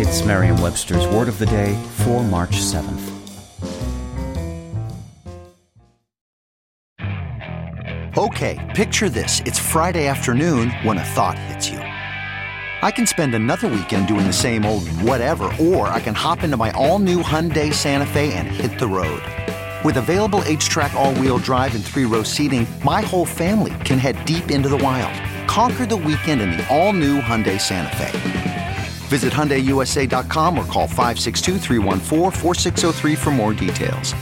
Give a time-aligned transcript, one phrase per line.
[0.00, 3.02] It's Merriam Webster's Word of the Day for March 7th.
[8.16, 9.40] Okay, picture this.
[9.44, 11.78] It's Friday afternoon when a thought hits you.
[11.78, 16.56] I can spend another weekend doing the same old whatever, or I can hop into
[16.56, 19.22] my all new Hyundai Santa Fe and hit the road.
[19.84, 24.24] With available HTRAC, all wheel drive, and three row seating, my whole family can head
[24.26, 25.12] deep into the wild.
[25.48, 28.47] Conquer the weekend in the all new Hyundai Santa Fe.
[29.08, 31.58] Visit HyundaiUSA.com or call 562
[33.16, 34.12] for more details.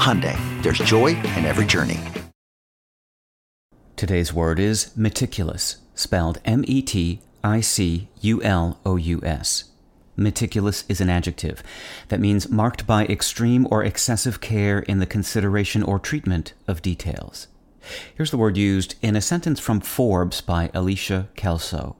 [0.00, 2.00] Hyundai, there's joy in every journey.
[3.96, 9.64] Today's word is meticulous, spelled M E T I C U L O U S.
[10.16, 11.62] Meticulous is an adjective
[12.08, 17.48] that means marked by extreme or excessive care in the consideration or treatment of details.
[18.14, 21.96] Here's the word used in a sentence from Forbes by Alicia Kelso.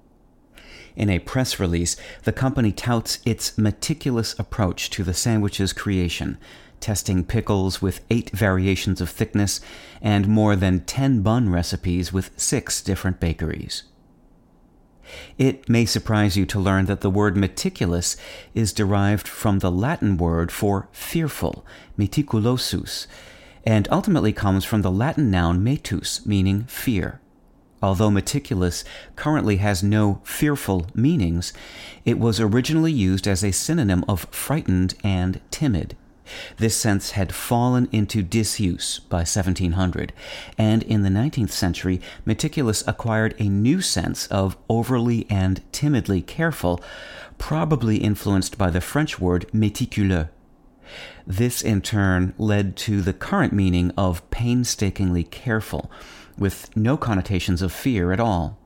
[0.96, 6.38] In a press release, the company touts its meticulous approach to the sandwich's creation,
[6.80, 9.60] testing pickles with eight variations of thickness
[10.00, 13.84] and more than 10 bun recipes with six different bakeries.
[15.38, 18.16] It may surprise you to learn that the word meticulous
[18.54, 21.66] is derived from the Latin word for fearful,
[21.98, 23.06] meticulosus,
[23.64, 27.20] and ultimately comes from the Latin noun metus, meaning fear.
[27.82, 28.84] Although meticulous
[29.16, 31.52] currently has no fearful meanings,
[32.04, 35.96] it was originally used as a synonym of frightened and timid.
[36.58, 40.12] This sense had fallen into disuse by 1700,
[40.56, 46.80] and in the 19th century, meticulous acquired a new sense of overly and timidly careful,
[47.38, 50.28] probably influenced by the French word méticuleux.
[51.26, 55.90] This in turn led to the current meaning of painstakingly careful,
[56.38, 58.58] with no connotations of fear at all.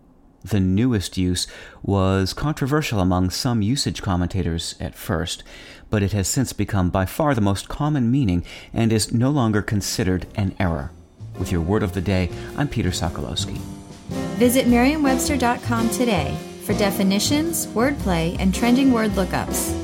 [0.45, 1.47] The newest use
[1.83, 5.43] was controversial among some usage commentators at first,
[5.89, 9.63] but it has since become by far the most common meaning and is no longer
[9.63, 10.91] considered an error.
[11.39, 13.57] With your word of the day, I'm Peter Sokolowski.
[14.37, 19.84] Visit Merriam-Webster.com today for definitions, wordplay, and trending word lookups.